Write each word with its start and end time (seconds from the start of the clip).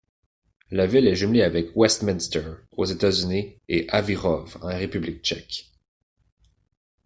La 0.71 0.87
ville 0.87 1.05
est 1.07 1.13
jumelée 1.15 1.43
avec 1.43 1.75
Westminster 1.75 2.43
aux 2.71 2.85
États-Unis 2.85 3.59
et 3.69 3.85
Havířov 3.89 4.57
en 4.63 4.75
République 4.75 5.21
tchèque. 5.23 5.69